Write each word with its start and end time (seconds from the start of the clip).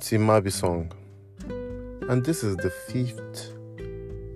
It's 0.00 0.12
Imabi 0.12 0.50
song, 0.50 0.90
and 2.08 2.24
this 2.24 2.42
is 2.42 2.56
the 2.56 2.70
5th 2.88 3.50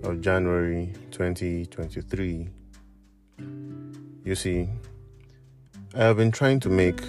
of 0.07 0.21
January 0.21 0.93
2023. 1.11 2.51
You 4.27 4.35
see, 4.35 4.69
I 5.95 6.01
have 6.01 6.19
been 6.19 6.31
trying 6.31 6.61
to 6.61 6.69
make 6.69 7.01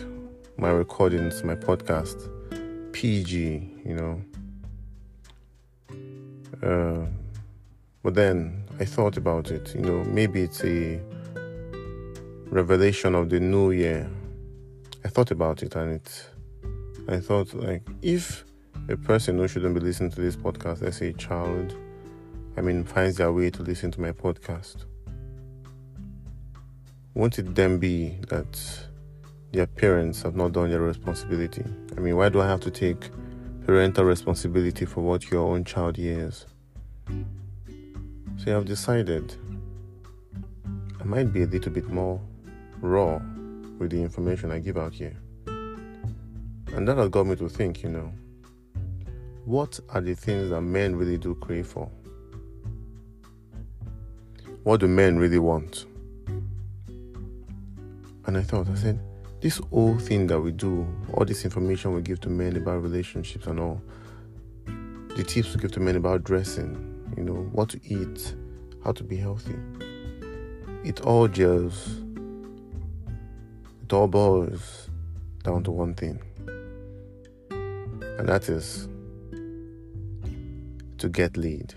my 0.57 0.70
recordings, 0.70 1.44
my 1.44 1.55
podcast, 1.55 2.30
PG, 2.94 3.73
you 3.86 3.94
know. 3.94 4.21
Uh, 6.63 7.08
but 8.03 8.13
then 8.16 8.63
I 8.80 8.85
thought 8.85 9.17
about 9.17 9.52
it, 9.52 9.76
you 9.76 9.81
know, 9.81 10.05
maybe 10.05 10.44
it's 10.44 10.63
a 10.63 11.02
revelation 12.45 13.16
of 13.16 13.30
the 13.30 13.41
new 13.41 13.72
year. 13.72 14.09
I 15.03 15.09
thought 15.09 15.31
about 15.31 15.62
it 15.62 15.76
and 15.76 15.95
it 15.95 16.30
I 17.08 17.20
thought 17.20 17.54
like 17.54 17.84
if 18.02 18.44
a 18.90 18.98
person 18.98 19.38
who 19.38 19.48
shouldn't 19.48 19.76
be 19.76 19.80
listening 19.80 20.09
to 20.12 20.22
this 20.22 20.36
podcast, 20.36 20.82
let's 20.82 20.98
say 20.98 21.09
a 21.09 21.13
child, 21.13 21.76
I 22.58 22.62
mean 22.62 22.84
finds 22.84 23.18
their 23.18 23.32
way 23.32 23.52
to 23.52 23.62
listen 23.62 23.91
to 23.91 24.02
my 24.02 24.12
podcast, 24.12 24.86
won't 27.13 27.38
it 27.38 27.54
then 27.54 27.77
be 27.77 28.18
that 28.30 28.60
their 29.52 29.68
parents 29.68 30.23
have 30.23 30.36
not 30.36 30.54
done 30.54 30.70
their 30.70 30.82
responsibility? 30.82 31.63
I 31.96 31.99
mean, 31.99 32.18
why 32.18 32.30
do 32.30 32.41
I 32.41 32.48
have 32.48 32.62
to 32.62 32.72
take 32.72 33.10
parental 33.66 34.05
responsibility 34.05 34.85
for 34.85 35.02
what 35.02 35.30
your 35.30 35.48
own 35.48 35.63
child 35.63 35.98
hears? 35.98 36.46
So 38.38 38.58
I've 38.58 38.66
decided 38.66 39.35
I 40.99 41.04
might 41.04 41.32
be 41.32 41.44
a 41.44 41.48
little 41.48 41.72
bit 41.72 41.88
more 41.88 42.20
raw 42.82 43.20
with 43.77 43.91
the 43.91 44.01
information 44.01 44.51
I 44.51 44.60
give 44.60 44.77
out 44.77 44.94
here. 44.94 45.16
And 46.76 46.85
that 46.90 46.98
has 46.98 47.07
got 47.07 47.26
me 47.26 47.37
to 47.37 47.48
think, 47.48 47.84
you 47.84 47.90
know, 47.90 48.12
what 49.45 49.79
are 49.91 50.01
the 50.01 50.13
things 50.13 50.49
that 50.49 50.59
men 50.59 50.98
really 50.98 51.17
do 51.17 51.34
crave 51.35 51.67
for? 51.67 51.90
What 54.63 54.82
do 54.82 54.87
men 54.90 55.17
really 55.17 55.40
want? 55.40 55.85
And 58.26 58.37
I 58.37 58.41
thought, 58.41 58.67
I 58.67 58.76
said, 58.76 58.99
this 59.40 59.59
whole 59.70 59.98
thing 59.98 60.27
that 60.27 60.41
we 60.41 60.51
do, 60.51 60.85
all 61.13 61.23
this 61.23 61.45
information 61.45 61.93
we 61.93 62.01
give 62.01 62.20
to 62.21 62.29
men 62.29 62.57
about 62.57 62.84
relationships 62.84 63.48
and 63.48 63.57
all, 63.57 63.82
the 64.66 65.23
tips 65.23 65.56
we 65.56 65.62
give 65.62 65.72
to 65.72 65.79
men 65.79 65.95
about 65.95 66.25
dressing, 66.25 66.75
you 67.16 67.23
know, 67.23 67.47
what 67.53 67.69
to 67.69 67.79
eat, 67.85 68.35
how 68.84 68.91
to 68.91 69.03
be 69.06 69.16
healthy, 69.16 69.56
it 70.84 71.00
all 71.06 71.29
just, 71.29 72.01
it 73.81 73.94
all 73.94 74.09
boils 74.09 74.89
down 75.41 75.63
to 75.63 75.72
one 75.72 75.94
thing 75.94 76.19
and 78.18 78.28
that 78.28 78.50
is 78.50 78.88
to 80.97 81.09
get 81.09 81.38
laid. 81.38 81.74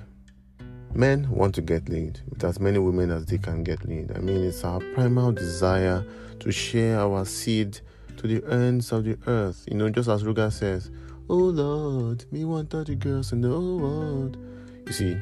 Men 0.95 1.29
want 1.31 1.55
to 1.57 1.61
get 1.61 1.89
laid 1.89 2.21
with 2.31 2.45
as 2.45 2.59
many 2.61 2.79
women 2.79 3.11
as 3.11 3.27
they 3.27 3.39
can 3.39 3.63
get 3.63 3.87
laid. 3.87 4.17
I 4.17 4.21
mean, 4.21 4.43
it's 4.45 4.65
our 4.65 4.81
primal 4.95 5.33
desire 5.33 6.05
to 6.41 6.51
share 6.53 7.01
our 7.01 7.25
seed 7.25 7.81
to 8.17 8.27
the 8.27 8.43
ends 8.51 8.91
of 8.93 9.05
the 9.05 9.19
earth. 9.27 9.65
You 9.71 9.77
know, 9.77 9.91
just 9.91 10.09
as 10.09 10.25
Ruga 10.25 10.53
says, 10.53 10.91
Oh 11.29 11.37
Lord, 11.37 12.25
me 12.33 12.45
want 12.45 12.71
30 12.71 12.95
girls 12.97 13.33
in 13.33 13.43
the 13.43 13.49
whole 13.49 13.79
world. 13.79 14.39
You 14.87 14.93
see, 14.93 15.17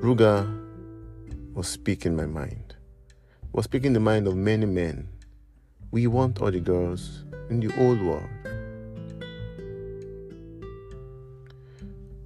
Ruga 0.00 0.58
was 1.54 1.68
speaking 1.68 2.16
my 2.16 2.26
mind, 2.26 2.74
was 3.52 3.66
speaking 3.66 3.92
the 3.92 4.00
mind 4.00 4.26
of 4.26 4.34
many 4.36 4.66
men. 4.66 5.08
We 5.92 6.06
want 6.06 6.40
all 6.40 6.50
the 6.50 6.60
girls 6.60 7.24
in 7.50 7.60
the 7.60 7.72
old 7.80 8.02
world. 8.02 8.28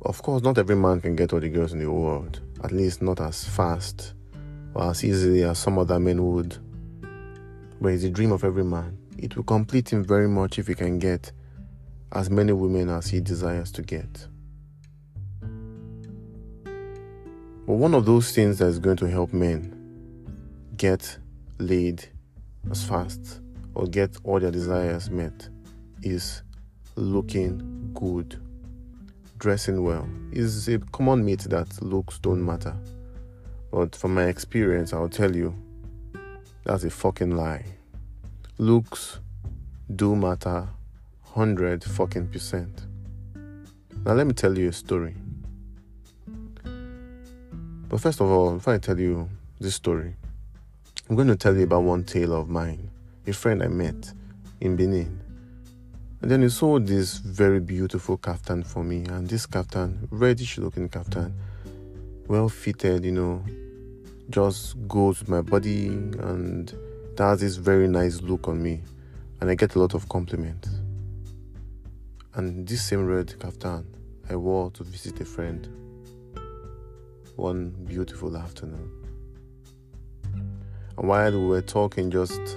Of 0.06 0.22
course, 0.22 0.42
not 0.42 0.58
every 0.58 0.76
man 0.76 1.00
can 1.00 1.16
get 1.16 1.32
all 1.32 1.40
the 1.40 1.48
girls 1.48 1.72
in 1.72 1.78
the 1.78 1.90
world, 1.90 2.40
at 2.62 2.72
least 2.72 3.00
not 3.00 3.20
as 3.22 3.42
fast 3.42 4.12
or 4.74 4.90
as 4.90 5.02
easily 5.02 5.44
as 5.44 5.58
some 5.58 5.78
other 5.78 5.98
men 5.98 6.22
would. 6.22 6.58
But 7.80 7.94
it's 7.94 8.04
a 8.04 8.10
dream 8.10 8.30
of 8.30 8.44
every 8.44 8.64
man. 8.64 8.98
It 9.16 9.34
will 9.34 9.44
complete 9.44 9.90
him 9.90 10.04
very 10.04 10.28
much 10.28 10.58
if 10.58 10.66
he 10.66 10.74
can 10.74 10.98
get 10.98 11.32
as 12.12 12.28
many 12.28 12.52
women 12.52 12.90
as 12.90 13.06
he 13.06 13.20
desires 13.20 13.72
to 13.72 13.82
get. 13.82 14.26
But 17.66 17.74
one 17.76 17.94
of 17.94 18.04
those 18.04 18.30
things 18.32 18.58
that 18.58 18.66
is 18.66 18.78
going 18.78 18.98
to 18.98 19.08
help 19.08 19.32
men 19.32 19.80
get 20.76 21.16
laid 21.58 22.04
as 22.70 22.84
fast 22.84 23.40
or 23.74 23.86
get 23.86 24.18
all 24.22 24.38
their 24.38 24.50
desires 24.50 25.08
met 25.08 25.48
is 26.02 26.42
looking 26.94 27.90
good 27.94 28.43
dressing 29.44 29.82
well. 29.82 30.08
is 30.32 30.68
a 30.70 30.78
common 30.78 31.22
myth 31.22 31.44
that 31.50 31.82
looks 31.82 32.18
don't 32.18 32.42
matter. 32.42 32.74
But 33.70 33.94
from 33.94 34.14
my 34.14 34.24
experience, 34.24 34.94
I'll 34.94 35.10
tell 35.10 35.36
you 35.36 35.54
that's 36.64 36.84
a 36.84 36.88
fucking 36.88 37.32
lie. 37.36 37.66
Looks 38.56 39.20
do 39.94 40.16
matter 40.16 40.66
100 41.34 41.84
fucking 41.84 42.28
percent. 42.28 42.86
Now, 44.06 44.14
let 44.14 44.26
me 44.26 44.32
tell 44.32 44.56
you 44.56 44.70
a 44.70 44.72
story. 44.72 45.14
But 47.90 48.00
first 48.00 48.22
of 48.22 48.30
all, 48.30 48.54
before 48.54 48.72
I 48.72 48.78
tell 48.78 48.98
you 48.98 49.28
this 49.60 49.74
story, 49.74 50.14
I'm 51.10 51.16
going 51.16 51.28
to 51.28 51.36
tell 51.36 51.54
you 51.54 51.64
about 51.64 51.82
one 51.82 52.04
tale 52.04 52.32
of 52.32 52.48
mine, 52.48 52.88
a 53.26 53.34
friend 53.34 53.62
I 53.62 53.68
met 53.68 54.10
in 54.62 54.74
Benin. 54.74 55.20
And 56.24 56.30
then 56.30 56.40
he 56.40 56.48
sold 56.48 56.86
this 56.86 57.18
very 57.18 57.60
beautiful 57.60 58.16
kaftan 58.16 58.66
for 58.66 58.82
me. 58.82 59.04
And 59.10 59.28
this 59.28 59.46
kaftan, 59.46 60.08
reddish 60.10 60.56
looking 60.56 60.88
kaftan, 60.88 61.34
well 62.28 62.48
fitted, 62.48 63.04
you 63.04 63.12
know, 63.12 63.44
just 64.30 64.74
goes 64.88 65.20
with 65.20 65.28
my 65.28 65.42
body 65.42 65.88
and 65.88 66.72
has 67.18 67.40
this 67.40 67.56
very 67.56 67.86
nice 67.88 68.22
look 68.22 68.48
on 68.48 68.62
me. 68.62 68.80
And 69.42 69.50
I 69.50 69.54
get 69.54 69.74
a 69.74 69.78
lot 69.78 69.92
of 69.92 70.08
compliments. 70.08 70.70
And 72.32 72.66
this 72.66 72.84
same 72.84 73.04
red 73.04 73.26
kaftan 73.26 73.84
I 74.30 74.36
wore 74.36 74.70
to 74.70 74.82
visit 74.82 75.20
a 75.20 75.26
friend 75.26 75.68
one 77.36 77.68
beautiful 77.84 78.34
afternoon. 78.34 78.90
And 80.96 81.06
while 81.06 81.32
we 81.32 81.46
were 81.48 81.60
talking 81.60 82.10
just 82.10 82.56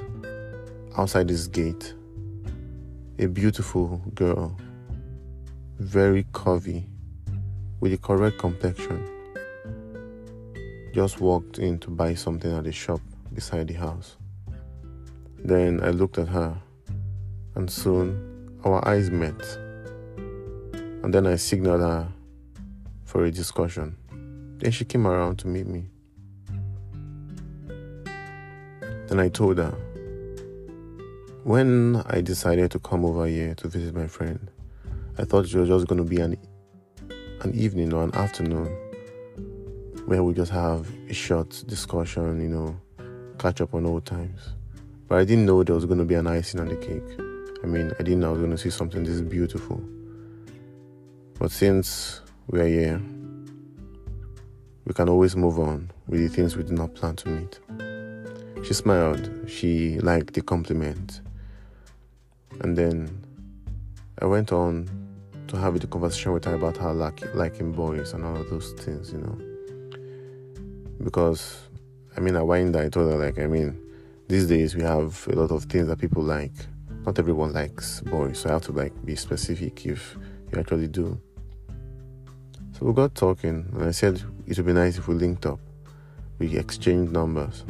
outside 0.97 1.27
this 1.27 1.47
gate, 1.47 1.95
a 3.19 3.27
beautiful 3.27 3.99
girl, 4.13 4.55
very 5.79 6.23
curvy, 6.25 6.85
with 7.79 7.91
the 7.91 7.97
correct 7.97 8.37
complexion, 8.37 9.03
just 10.93 11.19
walked 11.19 11.57
in 11.57 11.79
to 11.79 11.89
buy 11.89 12.13
something 12.13 12.55
at 12.55 12.65
the 12.65 12.71
shop 12.71 13.01
beside 13.33 13.67
the 13.67 13.73
house. 13.73 14.17
Then 15.39 15.81
I 15.83 15.89
looked 15.89 16.19
at 16.19 16.27
her, 16.27 16.61
and 17.55 17.69
soon 17.71 18.59
our 18.63 18.87
eyes 18.87 19.09
met. 19.09 19.41
And 21.03 21.11
then 21.11 21.25
I 21.25 21.37
signaled 21.37 21.81
her 21.81 22.07
for 23.03 23.25
a 23.25 23.31
discussion. 23.31 23.97
Then 24.59 24.69
she 24.71 24.85
came 24.85 25.07
around 25.07 25.37
to 25.39 25.47
meet 25.47 25.65
me. 25.65 25.85
Then 29.07 29.19
I 29.19 29.29
told 29.29 29.57
her 29.57 29.75
when 31.47 32.03
I 32.07 32.19
decided 32.19 32.71
to 32.71 32.79
come 32.79 33.05
over 33.05 33.25
here 33.25 33.55
to 33.55 33.69
visit 33.69 33.95
my 33.95 34.05
friend, 34.05 34.51
I 35.17 35.23
thought 35.23 35.45
it 35.45 35.55
was 35.55 35.69
just 35.69 35.87
going 35.87 35.97
to 35.97 36.03
be 36.03 36.19
an 36.19 36.35
an 37.39 37.55
evening 37.55 37.93
or 37.93 38.03
an 38.03 38.13
afternoon 38.15 38.67
where 40.07 40.23
we 40.23 40.33
just 40.33 40.51
have 40.51 40.91
a 41.07 41.13
short 41.13 41.63
discussion, 41.67 42.41
you 42.41 42.49
know, 42.49 42.77
catch 43.39 43.61
up 43.61 43.73
on 43.73 43.85
old 43.85 44.05
times. 44.05 44.55
But 45.07 45.19
I 45.19 45.23
didn't 45.23 45.45
know 45.45 45.63
there 45.63 45.73
was 45.73 45.85
going 45.85 45.99
to 45.99 46.03
be 46.03 46.15
an 46.15 46.27
icing 46.27 46.59
on 46.59 46.67
the 46.67 46.75
cake. 46.75 47.17
I 47.63 47.67
mean, 47.67 47.93
I 47.97 48.03
didn't 48.03 48.19
know 48.19 48.27
I 48.27 48.31
was 48.31 48.41
going 48.41 48.51
to 48.51 48.57
see 48.57 48.69
something 48.69 49.05
this 49.05 49.21
beautiful. 49.21 49.81
But 51.39 51.51
since 51.51 52.19
we 52.47 52.59
are 52.59 52.67
here, 52.67 53.01
we 54.83 54.93
can 54.93 55.07
always 55.07 55.37
move 55.37 55.59
on 55.59 55.91
with 56.07 56.19
the 56.19 56.27
things 56.27 56.57
we 56.57 56.63
did 56.63 56.77
not 56.77 56.93
plan 56.93 57.15
to 57.15 57.29
meet. 57.29 58.65
She 58.65 58.73
smiled. 58.73 59.29
She 59.47 59.97
liked 59.99 60.33
the 60.33 60.41
compliment. 60.41 61.21
And 62.61 62.77
then 62.77 63.23
I 64.21 64.25
went 64.25 64.51
on 64.51 64.89
to 65.47 65.57
have 65.57 65.75
a 65.75 65.87
conversation 65.87 66.33
with 66.33 66.45
her 66.45 66.55
about 66.55 66.77
her 66.77 66.93
like, 66.93 67.21
liking 67.33 67.71
boys 67.71 68.13
and 68.13 68.25
all 68.25 68.35
of 68.35 68.49
those 68.49 68.73
things, 68.73 69.11
you 69.11 69.19
know. 69.19 69.37
Because, 71.03 71.69
I 72.15 72.19
mean, 72.19 72.35
I 72.35 72.41
whined 72.41 72.75
I 72.75 72.89
told 72.89 73.11
her, 73.11 73.17
like, 73.17 73.39
I 73.39 73.47
mean, 73.47 73.79
these 74.27 74.47
days 74.47 74.75
we 74.75 74.83
have 74.83 75.27
a 75.31 75.35
lot 75.35 75.51
of 75.51 75.63
things 75.65 75.87
that 75.87 75.99
people 75.99 76.23
like. 76.23 76.53
Not 77.05 77.19
everyone 77.19 77.53
likes 77.53 78.01
boys, 78.01 78.39
so 78.39 78.49
I 78.49 78.53
have 78.53 78.63
to, 78.63 78.71
like, 78.71 78.93
be 79.05 79.15
specific 79.15 79.85
if 79.85 80.17
you 80.51 80.59
actually 80.59 80.87
do. 80.87 81.19
So 82.73 82.85
we 82.85 82.93
got 82.93 83.15
talking, 83.15 83.65
and 83.73 83.83
I 83.83 83.91
said 83.91 84.21
it 84.45 84.57
would 84.57 84.65
be 84.65 84.73
nice 84.73 84.97
if 84.97 85.07
we 85.07 85.15
linked 85.15 85.45
up. 85.45 85.59
We 86.39 86.57
exchanged 86.57 87.11
numbers. 87.11 87.63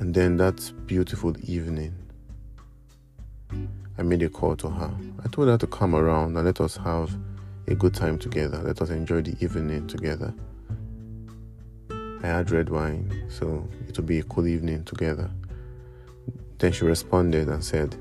And 0.00 0.14
then 0.14 0.36
that 0.38 0.72
beautiful 0.86 1.36
evening, 1.42 1.94
I 3.98 4.02
made 4.02 4.22
a 4.22 4.28
call 4.28 4.54
to 4.56 4.68
her. 4.68 4.94
I 5.24 5.28
told 5.28 5.48
her 5.48 5.58
to 5.58 5.66
come 5.66 5.96
around 5.96 6.36
and 6.36 6.46
let 6.46 6.60
us 6.60 6.76
have 6.76 7.16
a 7.66 7.74
good 7.74 7.94
time 7.94 8.16
together. 8.16 8.58
Let 8.58 8.80
us 8.80 8.90
enjoy 8.90 9.22
the 9.22 9.36
evening 9.44 9.88
together. 9.88 10.32
I 12.22 12.26
had 12.26 12.50
red 12.50 12.68
wine, 12.70 13.26
so 13.28 13.68
it 13.88 13.96
would 13.96 14.06
be 14.06 14.20
a 14.20 14.22
cool 14.22 14.46
evening 14.46 14.84
together. 14.84 15.28
Then 16.58 16.72
she 16.72 16.84
responded 16.84 17.48
and 17.48 17.62
said, 17.62 17.96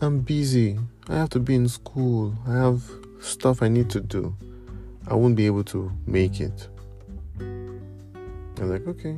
I'm 0.00 0.20
busy. 0.20 0.78
I 1.08 1.16
have 1.16 1.30
to 1.30 1.40
be 1.40 1.54
in 1.54 1.68
school. 1.68 2.34
I 2.46 2.52
have 2.52 2.82
stuff 3.20 3.62
I 3.62 3.68
need 3.68 3.90
to 3.90 4.00
do. 4.00 4.34
I 5.06 5.14
won't 5.14 5.36
be 5.36 5.46
able 5.46 5.64
to 5.64 5.90
make 6.06 6.40
it. 6.40 6.68
I 7.40 8.60
was 8.60 8.70
like, 8.70 8.86
okay, 8.86 9.16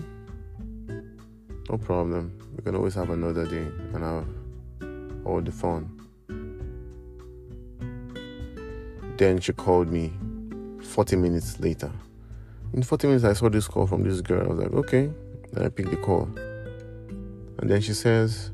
no 1.68 1.78
problem. 1.78 2.32
We 2.56 2.62
can 2.62 2.76
always 2.76 2.94
have 2.94 3.10
another 3.10 3.46
day 3.46 3.66
and 3.92 4.02
have 4.04 4.26
all 5.24 5.40
the 5.40 5.52
phone. 5.52 5.96
Then 9.16 9.40
she 9.40 9.52
called 9.52 9.90
me 9.90 10.12
40 10.82 11.16
minutes 11.16 11.60
later. 11.60 11.90
In 12.72 12.82
40 12.82 13.08
minutes, 13.08 13.24
I 13.24 13.32
saw 13.32 13.48
this 13.48 13.68
call 13.68 13.86
from 13.86 14.02
this 14.02 14.20
girl. 14.20 14.44
I 14.44 14.48
was 14.48 14.58
like, 14.58 14.72
okay. 14.72 15.10
Then 15.52 15.66
I 15.66 15.68
picked 15.68 15.90
the 15.90 15.96
call. 15.96 16.28
And 17.58 17.68
then 17.68 17.80
she 17.80 17.92
says, 17.92 18.50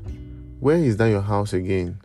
Where 0.59 0.77
is 0.77 0.97
that 0.97 1.07
your 1.07 1.21
house 1.21 1.53
again? 1.53 1.99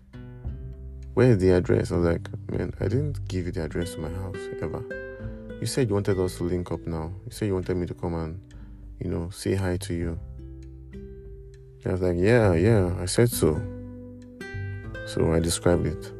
Where 1.14 1.31
is 1.32 1.38
the 1.38 1.50
address? 1.50 1.91
I 1.91 1.97
was 1.97 2.05
like, 2.05 2.29
Man, 2.50 2.73
I 2.79 2.85
didn't 2.85 3.26
give 3.26 3.47
you 3.47 3.53
the 3.53 3.64
address 3.64 3.94
to 3.94 4.00
my 4.00 4.11
house 4.11 4.37
ever. 4.61 4.85
You 5.61 5.67
said 5.67 5.88
you 5.88 5.94
wanted 5.94 6.19
us 6.20 6.37
to 6.37 6.44
link 6.44 6.70
up 6.70 6.87
now. 6.87 7.12
You 7.25 7.32
said 7.32 7.47
you 7.47 7.55
wanted 7.55 7.76
me 7.76 7.87
to 7.87 7.94
come 7.94 8.14
and, 8.14 8.41
you 9.00 9.11
know, 9.11 9.31
say 9.31 9.55
hi 9.55 9.76
to 9.79 9.94
you. 9.94 10.19
I 11.85 11.93
was 11.93 12.03
like, 12.03 12.17
Yeah, 12.17 12.55
yeah, 12.55 12.94
I 13.00 13.06
said 13.06 13.31
so. 13.31 13.61
So 15.12 15.35
I 15.35 15.41
described 15.41 15.85
it. 15.85 16.11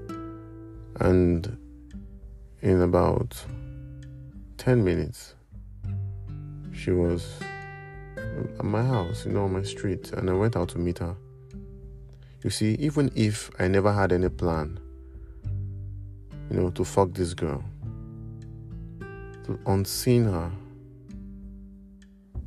And 1.01 1.57
in 2.61 2.83
about 2.83 3.43
10 4.59 4.85
minutes, 4.85 5.35
she 6.75 6.91
was 6.91 7.41
at 8.59 8.63
my 8.63 8.85
house, 8.85 9.25
you 9.25 9.33
know, 9.33 9.45
on 9.45 9.55
my 9.55 9.63
street, 9.63 10.13
and 10.13 10.29
I 10.29 10.35
went 10.35 10.57
out 10.57 10.69
to 10.71 10.79
meet 10.79 10.99
her. 10.99 11.17
You 12.45 12.51
see, 12.51 12.75
even 12.75 13.11
if 13.15 13.51
I 13.59 13.67
never 13.67 13.91
had 13.91 14.13
any 14.13 14.29
plan, 14.29 14.79
you 16.51 16.61
know, 16.61 16.69
to 16.69 16.85
fuck 16.85 17.15
this 17.15 17.33
girl, 17.33 17.65
to 19.45 19.59
unseen 19.69 20.25
her, 20.25 20.53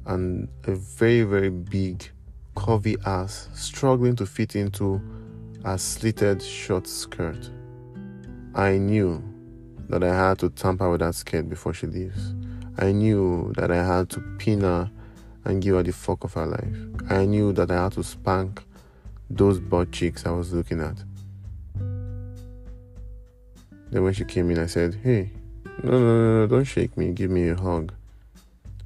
and 0.05 0.47
a 0.65 0.75
very, 0.75 1.23
very 1.23 1.49
big, 1.49 2.07
curvy 2.55 3.03
ass 3.07 3.49
struggling 3.55 4.15
to 4.17 4.27
fit 4.27 4.55
into 4.55 5.01
a 5.65 5.79
slitted 5.79 6.43
short 6.43 6.85
skirt, 6.85 7.49
I 8.53 8.77
knew 8.77 9.23
that 9.89 10.03
I 10.03 10.15
had 10.15 10.37
to 10.39 10.49
tamper 10.51 10.91
with 10.91 10.99
that 10.99 11.15
skirt 11.15 11.49
before 11.49 11.73
she 11.73 11.87
leaves. 11.87 12.35
I 12.77 12.91
knew 12.91 13.51
that 13.57 13.71
I 13.71 13.83
had 13.83 14.11
to 14.11 14.21
pin 14.37 14.61
her 14.61 14.91
and 15.43 15.63
give 15.63 15.75
her 15.75 15.81
the 15.81 15.91
fuck 15.91 16.23
of 16.23 16.35
her 16.35 16.45
life. 16.45 16.77
I 17.09 17.25
knew 17.25 17.51
that 17.53 17.71
I 17.71 17.83
had 17.83 17.93
to 17.93 18.03
spank 18.03 18.63
those 19.27 19.59
butt 19.59 19.91
cheeks 19.91 20.27
I 20.27 20.31
was 20.31 20.53
looking 20.53 20.81
at. 20.81 21.03
Then 23.89 24.03
when 24.03 24.13
she 24.13 24.23
came 24.23 24.51
in, 24.51 24.59
I 24.59 24.67
said, 24.67 24.99
Hey, 25.03 25.31
no, 25.83 25.91
no, 25.91 25.99
no, 25.99 26.41
no, 26.41 26.47
don't 26.47 26.63
shake 26.63 26.95
me, 26.95 27.11
give 27.11 27.31
me 27.31 27.49
a 27.49 27.55
hug. 27.55 27.91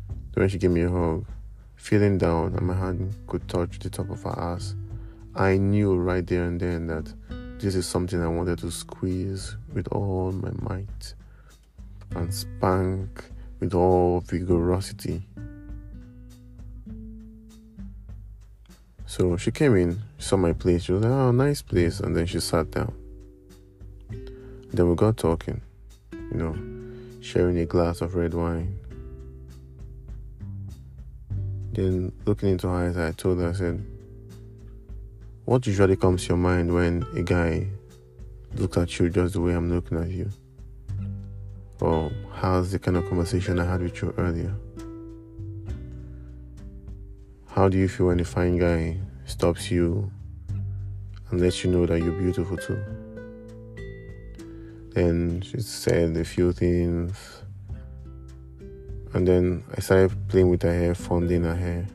Then 0.08 0.44
when 0.44 0.50
she 0.50 0.58
gave 0.58 0.72
me 0.72 0.84
a 0.84 0.90
hug, 0.90 1.26
feeling 1.76 2.18
down 2.18 2.56
and 2.56 2.66
my 2.66 2.74
hand 2.74 3.14
could 3.28 3.46
touch 3.50 3.80
the 3.80 3.90
top 3.90 4.10
of 4.10 4.24
her 4.24 4.40
ass, 4.40 4.76
I 5.36 5.58
knew 5.58 5.96
right 5.96 6.26
there 6.26 6.44
and 6.44 6.60
then 6.60 6.88
that 6.88 7.14
this 7.60 7.76
is 7.76 7.86
something 7.86 8.22
I 8.22 8.28
wanted 8.28 8.60
to 8.60 8.72
squeeze 8.72 9.56
with 9.74 9.88
all 9.90 10.32
my 10.32 10.52
might 10.62 11.14
and 12.16 12.34
spank 12.34 13.26
with 13.60 13.74
all 13.74 14.22
vigorosity. 14.22 15.28
So 19.06 19.38
she 19.38 19.52
came 19.52 19.76
in, 19.76 20.00
saw 20.18 20.38
my 20.38 20.54
place. 20.54 20.84
She 20.84 20.92
was 20.92 21.02
like, 21.02 21.12
"Oh, 21.12 21.32
nice 21.32 21.62
place," 21.62 22.00
and 22.00 22.16
then 22.16 22.26
she 22.26 22.40
sat 22.40 22.72
down. 22.72 22.94
Then 24.72 24.88
we 24.88 24.96
got 24.96 25.18
talking, 25.18 25.62
you 26.14 26.38
know, 26.38 26.56
sharing 27.22 27.58
a 27.58 27.66
glass 27.66 28.02
of 28.02 28.16
red 28.16 28.34
wine. 28.34 28.80
Then 31.74 32.12
looking 32.26 32.50
into 32.50 32.68
her 32.68 32.88
eyes, 32.88 32.98
I 32.98 33.12
told 33.12 33.40
her, 33.40 33.50
I 33.50 33.54
said, 33.54 33.84
"What 35.50 35.66
usually 35.66 35.96
comes 35.96 36.22
to 36.22 36.30
your 36.30 36.38
mind 36.38 36.72
when 36.72 37.04
a 37.16 37.24
guy 37.24 37.66
looks 38.58 38.78
at 38.78 39.00
you 39.00 39.10
just 39.10 39.34
the 39.34 39.42
way 39.42 39.54
I'm 39.56 39.74
looking 39.74 39.98
at 39.98 40.12
you?" 40.12 40.30
Or 41.82 42.12
how's 42.32 42.72
the 42.72 42.78
kind 42.78 42.98
of 42.98 43.10
conversation 43.10 43.58
I 43.58 43.66
had 43.66 43.82
with 43.82 44.00
you 44.00 44.14
earlier? 44.20 44.54
How 47.48 47.68
do 47.68 47.80
you 47.80 47.88
feel 47.88 48.06
when 48.10 48.20
a 48.20 48.26
fine 48.26 48.58
guy 48.60 49.00
stops 49.26 49.72
you 49.72 50.12
and 51.32 51.42
lets 51.42 51.64
you 51.64 51.72
know 51.72 51.88
that 51.88 52.00
you're 52.00 52.22
beautiful 52.26 52.58
too? 52.58 52.80
Then 54.94 55.42
she 55.42 55.62
said 55.62 56.16
a 56.16 56.26
few 56.26 56.54
things. 56.54 57.42
And 59.16 59.28
then 59.28 59.64
I 59.76 59.82
started 59.82 60.16
playing 60.28 60.50
with 60.52 60.62
her 60.62 60.72
hair, 60.72 60.94
fondling 60.94 61.44
her 61.44 61.56
hair. 61.56 61.88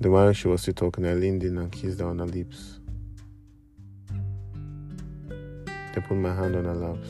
The 0.00 0.10
while 0.10 0.32
she 0.32 0.46
was 0.46 0.62
still 0.62 0.74
talking, 0.74 1.06
I 1.06 1.14
leaned 1.14 1.42
in 1.42 1.58
and 1.58 1.72
kissed 1.72 1.98
her 1.98 2.06
on 2.06 2.20
her 2.20 2.26
lips. 2.26 2.78
I 5.96 6.00
put 6.00 6.16
my 6.16 6.32
hand 6.32 6.54
on 6.54 6.64
her 6.66 6.74
laps. 6.74 7.08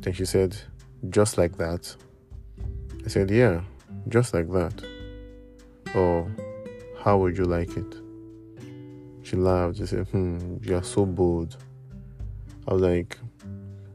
Then 0.00 0.12
she 0.12 0.24
said, 0.24 0.56
just 1.10 1.38
like 1.38 1.56
that? 1.58 1.94
I 3.04 3.08
said, 3.08 3.30
Yeah, 3.30 3.60
just 4.08 4.34
like 4.34 4.50
that. 4.50 4.84
Oh, 5.94 6.28
how 6.98 7.18
would 7.18 7.38
you 7.38 7.44
like 7.44 7.76
it? 7.76 7.94
She 9.22 9.36
laughed. 9.36 9.76
She 9.78 9.86
said, 9.86 10.08
Hmm, 10.08 10.56
you 10.62 10.76
are 10.76 10.82
so 10.82 11.06
bold. 11.06 11.56
I 12.66 12.74
was 12.74 12.82
like, 12.82 13.16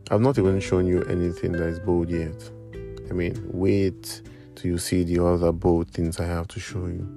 I've 0.09 0.21
not 0.21 0.37
even 0.37 0.61
shown 0.61 0.87
you 0.87 1.03
anything 1.03 1.51
that 1.51 1.67
is 1.67 1.79
bold 1.79 2.09
yet. 2.09 2.49
I 3.09 3.13
mean, 3.13 3.35
wait 3.51 4.21
till 4.55 4.71
you 4.71 4.77
see 4.77 5.03
the 5.03 5.23
other 5.23 5.51
bold 5.51 5.91
things 5.91 6.19
I 6.19 6.25
have 6.25 6.47
to 6.49 6.59
show 6.59 6.87
you. 6.87 7.07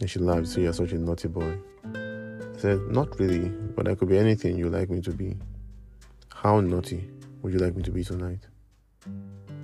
And 0.00 0.10
she 0.10 0.18
laughed. 0.18 0.48
So 0.48 0.60
you're 0.60 0.72
such 0.72 0.92
a 0.92 0.98
naughty 0.98 1.28
boy. 1.28 1.56
I 1.84 2.58
said, 2.58 2.80
Not 2.88 3.18
really, 3.18 3.48
but 3.48 3.88
I 3.88 3.94
could 3.94 4.08
be 4.08 4.18
anything 4.18 4.56
you 4.56 4.68
like 4.68 4.90
me 4.90 5.00
to 5.02 5.10
be. 5.10 5.36
How 6.34 6.60
naughty? 6.60 7.08
would 7.42 7.52
you 7.52 7.58
like 7.58 7.74
me 7.74 7.82
to 7.82 7.90
be 7.90 8.04
tonight? 8.04 8.38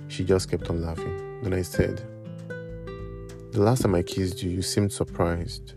She 0.09 0.25
just 0.25 0.51
kept 0.51 0.69
on 0.69 0.81
laughing. 0.81 1.41
Then 1.41 1.53
I 1.53 1.61
said, 1.61 2.01
The 2.47 3.61
last 3.61 3.83
time 3.83 3.95
I 3.95 4.01
kissed 4.01 4.43
you, 4.43 4.49
you 4.49 4.61
seemed 4.61 4.91
surprised. 4.91 5.73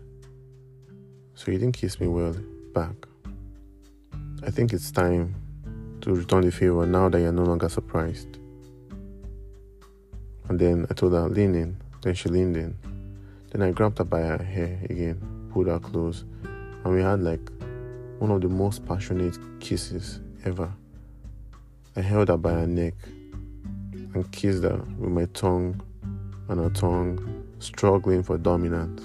So 1.35 1.51
you 1.51 1.57
didn't 1.57 1.77
kiss 1.77 1.99
me 1.99 2.07
well 2.07 2.35
back. 2.73 2.95
I 4.45 4.51
think 4.51 4.73
it's 4.73 4.91
time 4.91 5.35
to 6.01 6.13
return 6.13 6.41
the 6.41 6.51
favor 6.51 6.85
now 6.85 7.07
that 7.09 7.21
you're 7.21 7.31
no 7.31 7.43
longer 7.43 7.69
surprised. 7.69 8.39
And 10.49 10.59
then 10.59 10.85
I 10.89 10.93
told 10.93 11.13
her, 11.13 11.27
lean 11.29 11.55
in. 11.55 11.77
Then 12.01 12.13
she 12.13 12.29
leaned 12.29 12.57
in. 12.57 12.75
Then 13.51 13.61
I 13.61 13.71
grabbed 13.71 13.99
her 13.99 14.03
by 14.03 14.21
her 14.21 14.43
hair 14.43 14.79
again, 14.89 15.21
pulled 15.51 15.67
her 15.67 15.79
close, 15.79 16.25
and 16.83 16.93
we 16.93 17.01
had 17.01 17.21
like 17.21 17.51
one 18.19 18.31
of 18.31 18.41
the 18.41 18.49
most 18.49 18.85
passionate 18.85 19.37
kisses 19.59 20.19
ever. 20.43 20.71
I 21.95 22.01
held 22.01 22.29
her 22.29 22.37
by 22.37 22.53
her 22.53 22.67
neck 22.67 22.95
and 24.13 24.29
kissed 24.31 24.63
her 24.63 24.77
with 24.97 25.11
my 25.11 25.25
tongue 25.33 25.81
and 26.49 26.59
her 26.59 26.69
tongue, 26.69 27.45
struggling 27.59 28.23
for 28.23 28.37
dominance. 28.37 29.01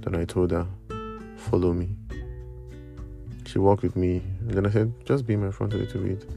Then 0.00 0.14
I 0.14 0.24
told 0.24 0.52
her, 0.52 0.66
Follow 1.36 1.72
me. 1.72 1.88
She 3.46 3.58
walked 3.58 3.82
with 3.82 3.96
me, 3.96 4.22
and 4.40 4.50
then 4.50 4.66
I 4.66 4.70
said, 4.70 4.92
Just 5.04 5.26
be 5.26 5.36
my 5.36 5.50
front 5.50 5.74
a 5.74 5.76
little 5.76 6.02
bit. 6.02 6.28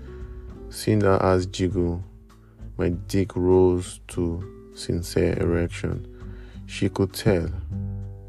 Seeing 0.70 1.02
her 1.02 1.22
as 1.22 1.46
jiggle, 1.46 2.04
my 2.78 2.90
dick 2.90 3.36
rose 3.36 4.00
to 4.10 4.72
sincere 4.74 5.38
erection. 5.40 6.08
She 6.66 6.90
could 6.90 7.14
tell 7.14 7.50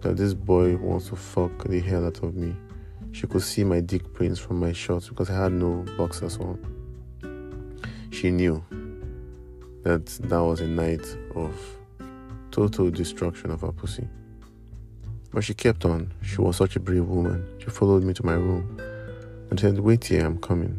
that 0.01 0.17
this 0.17 0.35
boy 0.35 0.77
wants 0.77 1.09
to 1.09 1.17
fuck 1.17 1.65
the 1.65 1.81
hell 1.81 2.07
out 2.07 2.23
of 2.23 2.35
me. 2.35 2.57
She 3.13 3.27
could 3.27 3.43
see 3.43 3.65
my 3.65 3.81
dick 3.81 4.13
prints 4.15 4.41
from 4.41 4.59
my 4.59 4.73
shorts 4.73 5.09
because 5.09 5.31
I 5.31 5.45
had 5.45 5.53
no 5.53 5.85
boxers 5.97 6.39
on 6.39 6.59
she 8.23 8.31
knew 8.31 8.63
that 9.83 10.07
that 10.07 10.45
was 10.45 10.61
a 10.61 10.67
night 10.69 11.05
of 11.35 11.53
total 12.51 12.91
destruction 12.91 13.51
of 13.51 13.63
her 13.63 13.73
pussy. 13.73 14.07
But 15.33 15.43
she 15.43 15.55
kept 15.55 15.85
on. 15.85 16.13
She 16.23 16.41
was 16.41 16.57
such 16.57 16.77
a 16.77 16.81
brave 16.81 17.07
woman. 17.07 17.45
She 17.59 17.71
followed 17.71 18.05
me 18.05 18.13
to 18.15 18.25
my 18.25 18.35
room 18.35 18.79
and 19.51 19.59
said, 19.59 19.81
Wait 19.81 20.05
here, 20.05 20.25
I'm 20.25 20.39
coming. 20.39 20.77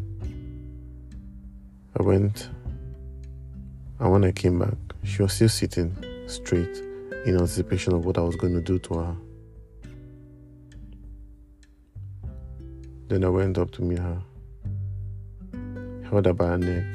I 2.00 2.03
went, 2.03 2.50
and 4.00 4.12
when 4.12 4.24
I 4.24 4.32
came 4.32 4.60
back, 4.60 4.76
she 5.04 5.22
was 5.22 5.34
still 5.34 5.50
sitting 5.50 5.96
straight, 6.28 6.78
in 7.26 7.36
anticipation 7.36 7.94
of 7.94 8.06
what 8.06 8.18
I 8.18 8.22
was 8.22 8.36
going 8.36 8.54
to 8.54 8.62
do 8.62 8.80
to 8.80 8.94
her. 8.96 9.16
Then 13.08 13.24
I 13.24 13.30
went 13.30 13.58
up 13.58 13.72
to 13.72 13.82
meet 13.82 14.00
her, 14.00 14.22
held 16.10 16.26
her 16.26 16.34
by 16.34 16.48
her 16.48 16.58
neck, 16.58 16.86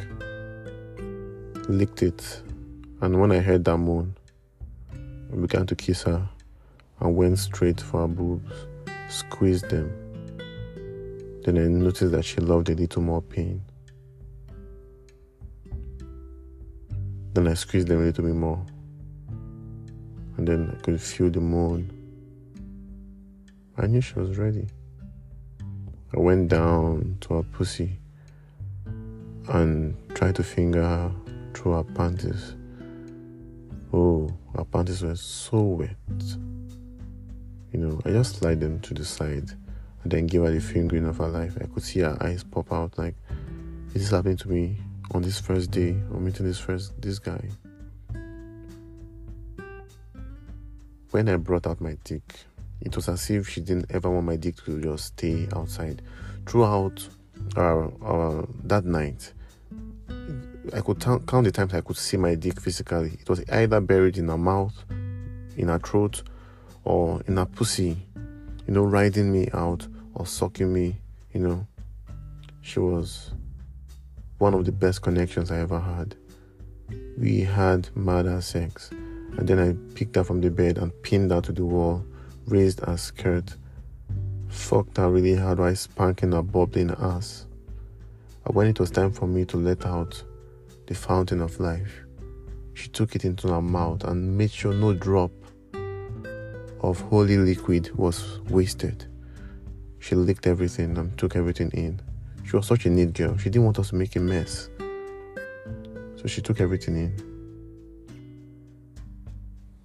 licked 1.68 2.02
it, 2.02 2.42
and 3.00 3.20
when 3.20 3.32
I 3.32 3.38
heard 3.38 3.64
that 3.64 3.78
moan, 3.78 4.16
I 4.92 5.36
began 5.36 5.66
to 5.66 5.76
kiss 5.76 6.02
her 6.02 6.28
and 7.00 7.16
went 7.16 7.38
straight 7.38 7.80
for 7.80 8.00
her 8.00 8.08
boobs, 8.08 8.52
squeezed 9.08 9.70
them. 9.70 9.90
Then 11.44 11.56
I 11.58 11.68
noticed 11.68 12.12
that 12.12 12.24
she 12.24 12.40
loved 12.40 12.68
a 12.68 12.74
little 12.74 13.02
more 13.02 13.22
pain. 13.22 13.62
Then 17.34 17.48
I 17.48 17.54
squeezed 17.54 17.88
them 17.88 18.00
a 18.00 18.04
little 18.04 18.24
bit 18.24 18.34
more. 18.34 18.64
And 20.36 20.46
then 20.46 20.76
I 20.76 20.82
could 20.82 21.00
feel 21.00 21.30
the 21.30 21.40
moan. 21.40 21.90
I 23.76 23.86
knew 23.86 24.00
she 24.00 24.14
was 24.14 24.38
ready. 24.38 24.66
I 26.14 26.18
went 26.18 26.48
down 26.48 27.18
to 27.20 27.34
her 27.34 27.42
pussy 27.42 27.98
and 29.48 29.94
tried 30.14 30.36
to 30.36 30.42
finger 30.42 30.82
her 30.82 31.12
through 31.54 31.72
her 31.72 31.84
panties. 31.84 32.54
Oh, 33.92 34.30
her 34.56 34.64
panties 34.64 35.02
were 35.02 35.16
so 35.16 35.60
wet. 35.60 35.96
You 37.72 37.80
know, 37.80 38.00
I 38.04 38.10
just 38.10 38.36
slid 38.36 38.60
them 38.60 38.80
to 38.80 38.94
the 38.94 39.04
side 39.04 39.50
and 40.02 40.12
then 40.12 40.26
gave 40.26 40.42
her 40.42 40.50
the 40.50 40.60
fingering 40.60 41.06
of 41.06 41.18
her 41.18 41.28
life. 41.28 41.56
I 41.60 41.66
could 41.66 41.82
see 41.82 42.00
her 42.00 42.16
eyes 42.20 42.42
pop 42.42 42.72
out 42.72 42.96
like, 42.98 43.14
is 43.94 44.02
this 44.02 44.10
happening 44.10 44.36
to 44.38 44.48
me 44.48 44.78
on 45.12 45.22
this 45.22 45.40
first 45.40 45.70
day 45.70 45.90
of 45.90 46.20
meeting 46.20 46.46
this 46.46 46.58
first 46.58 47.00
this 47.00 47.18
guy? 47.18 47.40
When 51.10 51.28
I 51.28 51.36
brought 51.36 51.66
out 51.66 51.80
my 51.80 51.96
dick, 52.04 52.34
it 52.80 52.94
was 52.94 53.08
as 53.08 53.30
if 53.30 53.48
she 53.48 53.60
didn't 53.60 53.86
ever 53.90 54.10
want 54.10 54.26
my 54.26 54.36
dick 54.36 54.56
to 54.64 54.80
just 54.80 55.06
stay 55.06 55.48
outside. 55.56 56.02
Throughout 56.46 57.08
our, 57.56 57.92
our 58.02 58.46
that 58.64 58.84
night, 58.84 59.32
I 60.74 60.80
could 60.82 61.00
t- 61.00 61.16
count 61.26 61.44
the 61.44 61.52
times 61.52 61.72
I 61.72 61.80
could 61.80 61.96
see 61.96 62.18
my 62.18 62.34
dick 62.34 62.60
physically. 62.60 63.18
It 63.20 63.28
was 63.28 63.42
either 63.50 63.80
buried 63.80 64.18
in 64.18 64.28
her 64.28 64.38
mouth, 64.38 64.74
in 65.56 65.68
her 65.68 65.78
throat, 65.78 66.22
or 66.84 67.22
in 67.26 67.36
her 67.38 67.46
pussy, 67.46 67.96
you 68.66 68.74
know, 68.74 68.82
riding 68.82 69.32
me 69.32 69.48
out 69.54 69.86
or 70.14 70.26
sucking 70.26 70.72
me, 70.72 70.96
you 71.32 71.40
know. 71.40 71.66
She 72.60 72.80
was 72.80 73.30
one 74.38 74.54
of 74.54 74.64
the 74.64 74.72
best 74.72 75.02
connections 75.02 75.50
I 75.50 75.58
ever 75.60 75.80
had. 75.80 76.14
We 77.18 77.40
had 77.40 77.88
murder 77.96 78.40
sex, 78.40 78.90
and 78.90 79.46
then 79.46 79.58
I 79.58 79.94
picked 79.94 80.16
her 80.16 80.24
from 80.24 80.40
the 80.40 80.50
bed 80.50 80.78
and 80.78 80.92
pinned 81.02 81.30
her 81.30 81.40
to 81.42 81.52
the 81.52 81.64
wall 81.64 82.04
raised 82.50 82.80
her 82.80 82.96
skirt, 82.96 83.56
fucked 84.48 84.96
her 84.96 85.10
really 85.10 85.34
hard 85.34 85.58
while 85.58 85.74
spanking 85.76 86.32
her 86.32 86.42
bubbling 86.42 86.90
ass. 86.98 87.46
And 88.44 88.54
when 88.54 88.66
it 88.66 88.80
was 88.80 88.90
time 88.90 89.12
for 89.12 89.26
me 89.26 89.44
to 89.46 89.56
let 89.56 89.84
out 89.84 90.22
the 90.86 90.94
fountain 90.94 91.40
of 91.40 91.60
life, 91.60 92.04
she 92.74 92.88
took 92.88 93.14
it 93.14 93.24
into 93.24 93.48
her 93.48 93.62
mouth 93.62 94.04
and 94.04 94.36
made 94.36 94.50
sure 94.50 94.72
no 94.72 94.94
drop 94.94 95.30
of 96.80 97.00
holy 97.00 97.36
liquid 97.36 97.94
was 97.96 98.40
wasted. 98.48 99.06
She 99.98 100.14
licked 100.14 100.46
everything 100.46 100.96
and 100.96 101.16
took 101.18 101.36
everything 101.36 101.70
in. 101.72 102.00
She 102.48 102.56
was 102.56 102.66
such 102.66 102.86
a 102.86 102.90
neat 102.90 103.12
girl. 103.12 103.36
She 103.36 103.50
didn't 103.50 103.64
want 103.64 103.78
us 103.78 103.90
to 103.90 103.96
make 103.96 104.16
a 104.16 104.20
mess. 104.20 104.70
So 106.16 106.26
she 106.26 106.40
took 106.40 106.60
everything 106.60 106.96
in. 106.96 107.12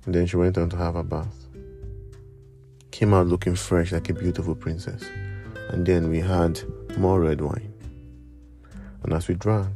And 0.05 0.15
then 0.15 0.25
she 0.25 0.37
went 0.37 0.57
on 0.57 0.69
to 0.69 0.77
have 0.77 0.95
a 0.95 1.03
bath 1.03 1.43
came 2.93 3.11
out 3.11 3.25
looking 3.25 3.55
fresh 3.55 3.91
like 3.91 4.07
a 4.09 4.13
beautiful 4.13 4.53
princess. 4.53 5.03
And 5.69 5.83
then 5.83 6.09
we 6.09 6.19
had 6.19 6.61
more 6.95 7.19
red 7.19 7.41
wine. 7.41 7.73
And 9.01 9.11
as 9.11 9.27
we 9.27 9.33
drank, 9.33 9.75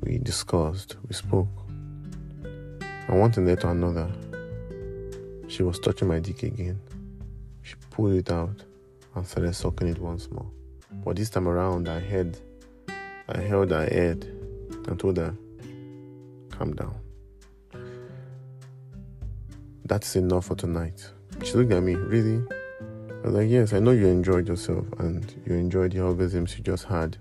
we 0.00 0.16
discussed, 0.16 0.96
we 1.06 1.14
spoke. 1.14 1.46
And 3.06 3.20
one 3.20 3.30
thing 3.30 3.46
led 3.46 3.60
to 3.60 3.68
another. 3.68 4.10
She 5.46 5.62
was 5.62 5.78
touching 5.78 6.08
my 6.08 6.20
dick 6.20 6.42
again. 6.42 6.80
She 7.60 7.74
pulled 7.90 8.14
it 8.14 8.32
out 8.32 8.64
and 9.14 9.26
started 9.26 9.54
sucking 9.54 9.88
it 9.88 9.98
once 9.98 10.30
more. 10.30 10.50
But 11.04 11.16
this 11.16 11.30
time 11.30 11.48
around, 11.48 11.88
I 11.88 12.00
had, 12.00 12.38
I 13.28 13.40
held 13.40 13.70
her 13.70 13.84
head 13.84 14.24
and 14.86 14.98
told 14.98 15.16
her, 15.16 15.34
"Calm 16.50 16.74
down. 16.74 16.94
That's 19.84 20.16
enough 20.16 20.46
for 20.46 20.54
tonight." 20.54 21.10
She 21.44 21.54
looked 21.54 21.72
at 21.72 21.82
me, 21.82 21.96
really? 21.96 22.40
I 23.22 23.26
was 23.26 23.34
like, 23.34 23.50
yes, 23.50 23.72
I 23.72 23.80
know 23.80 23.90
you 23.90 24.06
enjoyed 24.06 24.46
yourself 24.48 24.86
and 24.98 25.32
you 25.44 25.54
enjoyed 25.54 25.92
the 25.92 25.98
orgasms 25.98 26.56
you 26.56 26.62
just 26.62 26.84
had. 26.84 27.18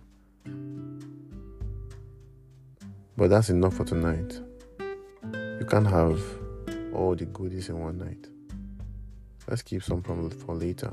But 3.17 3.29
that's 3.29 3.49
enough 3.49 3.75
for 3.75 3.83
tonight. 3.83 4.39
You 5.33 5.65
can't 5.67 5.87
have 5.87 6.21
all 6.93 7.15
the 7.15 7.25
goodies 7.25 7.69
in 7.69 7.79
one 7.79 7.97
night. 7.97 8.27
Let's 9.47 9.61
keep 9.63 9.83
some 9.83 10.01
for 10.01 10.55
later. 10.55 10.91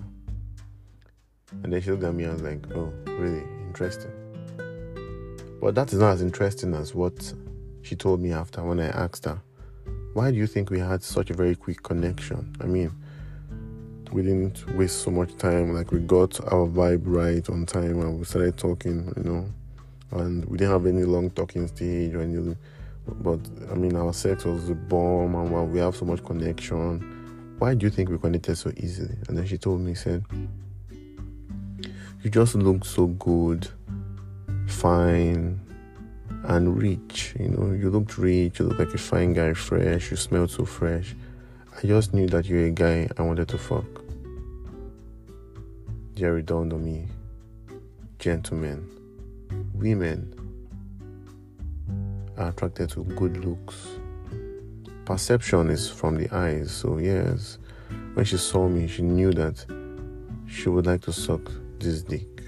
And 1.63 1.73
then 1.73 1.81
she 1.81 1.91
looked 1.91 2.05
at 2.05 2.15
me 2.15 2.25
and 2.25 2.35
was 2.35 2.43
like, 2.43 2.61
oh, 2.75 2.93
really? 3.07 3.43
Interesting. 3.67 4.11
But 5.61 5.75
that 5.75 5.93
is 5.93 5.99
not 5.99 6.13
as 6.13 6.23
interesting 6.23 6.75
as 6.75 6.95
what 6.95 7.33
she 7.83 7.97
told 7.97 8.21
me 8.21 8.33
after 8.33 8.63
when 8.63 8.81
I 8.81 8.89
asked 8.89 9.25
her, 9.25 9.41
why 10.13 10.31
do 10.31 10.37
you 10.37 10.47
think 10.47 10.71
we 10.71 10.79
had 10.79 11.03
such 11.03 11.31
a 11.31 11.35
very 11.35 11.55
quick 11.55 11.83
connection? 11.83 12.55
I 12.61 12.67
mean, 12.67 12.93
we 14.13 14.23
didn't 14.23 14.67
waste 14.77 15.03
so 15.03 15.11
much 15.11 15.37
time. 15.37 15.75
Like 15.75 15.93
we 15.93 16.01
got 16.01 16.41
our 16.53 16.67
vibe 16.67 17.03
right 17.05 17.49
on 17.51 17.67
time 17.67 18.01
and 18.01 18.19
we 18.19 18.25
started 18.25 18.57
talking, 18.57 19.13
you 19.17 19.23
know. 19.23 19.47
And 20.13 20.45
we 20.47 20.57
didn't 20.57 20.73
have 20.73 20.87
any 20.87 21.05
long 21.05 21.31
talking 21.31 21.67
stage 21.67 22.15
or 22.15 22.23
anything. 22.23 22.57
but 23.07 23.41
I 23.71 23.75
mean 23.75 23.97
our 23.97 24.13
sex 24.13 24.45
was 24.45 24.71
a 24.71 24.75
bomb 24.75 25.35
and 25.35 25.73
we 25.73 25.79
have 25.81 25.97
so 25.97 26.05
much 26.05 26.25
connection, 26.25 27.01
why 27.59 27.75
do 27.75 27.87
you 27.87 27.91
think 27.91 28.09
we 28.09 28.19
connected 28.19 28.57
so 28.57 28.71
easily? 28.77 29.17
And 29.29 29.37
then 29.37 29.47
she 29.47 29.59
told 29.59 29.81
me, 29.81 29.95
said, 29.95 30.25
You 32.21 32.31
just 32.31 32.57
look 32.57 32.85
so 32.85 33.07
good, 33.07 33.69
fine, 34.67 35.61
and 36.43 36.77
rich. 36.77 37.37
You 37.39 37.49
know, 37.51 37.73
you 37.73 37.91
looked 37.91 38.19
rich, 38.19 38.59
you 38.59 38.65
look 38.65 38.81
like 38.81 38.93
a 38.93 38.99
fine 38.99 39.35
guy, 39.35 39.53
fresh, 39.55 40.11
you 40.11 40.17
smelled 40.17 40.51
so 40.51 40.65
fresh. 40.65 41.15
I 41.77 41.87
just 41.87 42.13
knew 42.13 42.27
that 42.27 42.47
you're 42.47 42.67
a 42.67 42.71
guy 42.71 43.09
I 43.17 43.23
wanted 43.23 43.47
to 43.51 43.59
fuck. 43.59 43.85
Jerry 46.15 46.43
dawned 46.43 46.73
on 46.73 46.85
me. 46.85 47.07
Gentlemen, 48.19 48.85
women 49.75 50.35
are 52.37 52.49
attracted 52.49 52.91
to 52.91 53.05
good 53.05 53.45
looks. 53.45 53.77
Perception 55.05 55.71
is 55.71 55.89
from 55.89 56.17
the 56.17 56.29
eyes, 56.35 56.73
so 56.73 56.99
yes, 56.99 57.59
when 58.15 58.25
she 58.25 58.39
saw 58.39 58.67
me, 58.69 58.89
she 58.89 59.03
knew 59.03 59.33
that 59.35 59.65
she 60.49 60.69
would 60.69 60.87
like 60.87 61.03
to 61.03 61.13
suck 61.13 61.49
this 61.81 62.03
dick. 62.03 62.43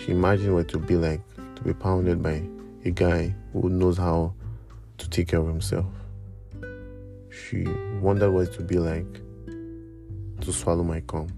She 0.00 0.12
imagined 0.12 0.54
what 0.54 0.66
it 0.66 0.74
would 0.74 0.86
be 0.86 0.96
like 0.96 1.20
to 1.56 1.62
be 1.62 1.74
pounded 1.74 2.22
by 2.22 2.42
a 2.84 2.90
guy 2.90 3.34
who 3.52 3.68
knows 3.68 3.98
how 3.98 4.34
to 4.98 5.10
take 5.10 5.28
care 5.28 5.40
of 5.40 5.46
himself. 5.46 5.86
She 7.30 7.64
wondered 8.00 8.30
what 8.30 8.48
it 8.48 8.58
would 8.58 8.66
be 8.66 8.78
like 8.78 9.20
to 10.40 10.52
swallow 10.52 10.82
my 10.82 11.00
cum. 11.00 11.28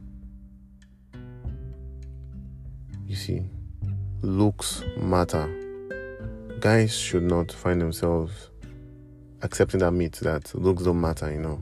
You 3.07 3.17
see, 3.17 3.43
looks 4.23 4.83
matter. 4.97 5.49
Guys 6.61 6.97
should 6.97 7.25
not 7.25 7.51
find 7.51 7.81
themselves 7.81 8.51
accepting 9.43 9.81
that 9.81 9.91
myth 9.91 10.21
that 10.21 10.55
looks 10.55 10.85
don't 10.85 11.01
matter, 11.01 11.31
you 11.33 11.41
know. 11.41 11.61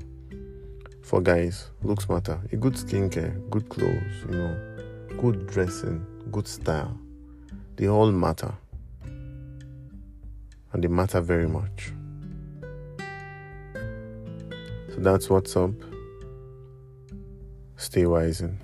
For 1.03 1.21
guys, 1.21 1.71
looks 1.83 2.09
matter. 2.09 2.39
A 2.53 2.57
good 2.57 2.75
skincare, 2.75 3.49
good 3.51 3.69
clothes, 3.69 4.25
you 4.29 4.37
know, 4.37 4.57
good 5.19 5.47
dressing, 5.47 6.05
good 6.31 6.47
style. 6.47 6.99
They 7.77 7.89
all 7.89 8.11
matter. 8.13 8.53
And 10.73 10.83
they 10.85 10.89
matter 10.89 11.21
very 11.21 11.49
much. 11.49 11.93
So 14.89 14.97
that's 14.99 15.31
what's 15.31 15.57
up. 15.57 15.73
Stay 17.77 18.07
wise 18.07 18.41
and 18.41 18.59